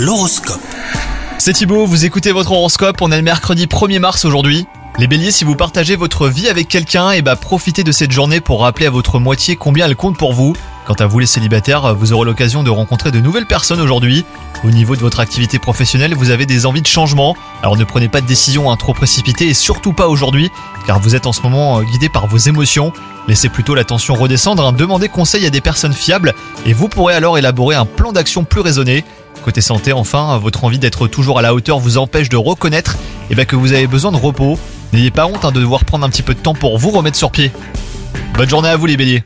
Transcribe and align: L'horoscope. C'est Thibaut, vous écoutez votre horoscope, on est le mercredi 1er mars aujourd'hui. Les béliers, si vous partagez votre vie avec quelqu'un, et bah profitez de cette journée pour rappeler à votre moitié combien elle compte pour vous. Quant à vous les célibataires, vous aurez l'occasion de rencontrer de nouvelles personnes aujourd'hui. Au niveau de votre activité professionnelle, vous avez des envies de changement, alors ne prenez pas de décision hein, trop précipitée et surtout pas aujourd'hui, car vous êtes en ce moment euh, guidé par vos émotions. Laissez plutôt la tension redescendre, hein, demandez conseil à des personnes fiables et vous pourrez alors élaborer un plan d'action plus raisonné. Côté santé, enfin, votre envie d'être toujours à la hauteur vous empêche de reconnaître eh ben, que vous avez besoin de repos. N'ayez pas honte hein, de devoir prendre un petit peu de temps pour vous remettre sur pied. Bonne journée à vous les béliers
L'horoscope. 0.00 0.62
C'est 1.36 1.52
Thibaut, 1.52 1.84
vous 1.84 2.06
écoutez 2.06 2.32
votre 2.32 2.52
horoscope, 2.52 3.02
on 3.02 3.12
est 3.12 3.18
le 3.18 3.22
mercredi 3.22 3.66
1er 3.66 3.98
mars 3.98 4.24
aujourd'hui. 4.24 4.66
Les 4.98 5.06
béliers, 5.06 5.30
si 5.30 5.44
vous 5.44 5.56
partagez 5.56 5.94
votre 5.94 6.26
vie 6.26 6.48
avec 6.48 6.68
quelqu'un, 6.68 7.10
et 7.10 7.20
bah 7.20 7.36
profitez 7.36 7.84
de 7.84 7.92
cette 7.92 8.10
journée 8.10 8.40
pour 8.40 8.62
rappeler 8.62 8.86
à 8.86 8.90
votre 8.90 9.18
moitié 9.18 9.56
combien 9.56 9.84
elle 9.84 9.96
compte 9.96 10.16
pour 10.16 10.32
vous. 10.32 10.54
Quant 10.86 10.94
à 10.94 11.06
vous 11.06 11.18
les 11.18 11.26
célibataires, 11.26 11.94
vous 11.94 12.14
aurez 12.14 12.24
l'occasion 12.24 12.62
de 12.62 12.70
rencontrer 12.70 13.10
de 13.10 13.20
nouvelles 13.20 13.46
personnes 13.46 13.80
aujourd'hui. 13.80 14.24
Au 14.64 14.70
niveau 14.70 14.96
de 14.96 15.02
votre 15.02 15.20
activité 15.20 15.58
professionnelle, 15.58 16.14
vous 16.14 16.30
avez 16.30 16.46
des 16.46 16.64
envies 16.64 16.80
de 16.80 16.86
changement, 16.86 17.36
alors 17.62 17.76
ne 17.76 17.84
prenez 17.84 18.08
pas 18.08 18.22
de 18.22 18.26
décision 18.26 18.70
hein, 18.70 18.76
trop 18.76 18.94
précipitée 18.94 19.48
et 19.48 19.54
surtout 19.54 19.92
pas 19.92 20.08
aujourd'hui, 20.08 20.50
car 20.86 20.98
vous 20.98 21.14
êtes 21.14 21.26
en 21.26 21.32
ce 21.32 21.42
moment 21.42 21.78
euh, 21.78 21.82
guidé 21.82 22.08
par 22.08 22.26
vos 22.26 22.38
émotions. 22.38 22.94
Laissez 23.28 23.50
plutôt 23.50 23.74
la 23.74 23.84
tension 23.84 24.14
redescendre, 24.14 24.66
hein, 24.66 24.72
demandez 24.72 25.10
conseil 25.10 25.44
à 25.44 25.50
des 25.50 25.60
personnes 25.60 25.92
fiables 25.92 26.34
et 26.64 26.72
vous 26.72 26.88
pourrez 26.88 27.14
alors 27.14 27.36
élaborer 27.36 27.76
un 27.76 27.84
plan 27.84 28.12
d'action 28.12 28.44
plus 28.44 28.60
raisonné. 28.60 29.04
Côté 29.44 29.60
santé, 29.60 29.92
enfin, 29.92 30.38
votre 30.38 30.64
envie 30.64 30.78
d'être 30.78 31.06
toujours 31.06 31.38
à 31.38 31.42
la 31.42 31.54
hauteur 31.54 31.78
vous 31.78 31.96
empêche 31.96 32.28
de 32.28 32.36
reconnaître 32.36 32.96
eh 33.30 33.34
ben, 33.34 33.46
que 33.46 33.56
vous 33.56 33.72
avez 33.72 33.86
besoin 33.86 34.12
de 34.12 34.16
repos. 34.16 34.58
N'ayez 34.92 35.10
pas 35.10 35.26
honte 35.26 35.44
hein, 35.44 35.52
de 35.52 35.60
devoir 35.60 35.84
prendre 35.84 36.04
un 36.04 36.10
petit 36.10 36.22
peu 36.22 36.34
de 36.34 36.40
temps 36.40 36.54
pour 36.54 36.78
vous 36.78 36.90
remettre 36.90 37.16
sur 37.16 37.30
pied. 37.30 37.50
Bonne 38.34 38.48
journée 38.48 38.68
à 38.68 38.76
vous 38.76 38.86
les 38.86 38.96
béliers 38.96 39.24